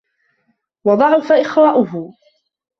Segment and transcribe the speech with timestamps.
[0.83, 2.13] وَضَعُفَ إخَاؤُهُ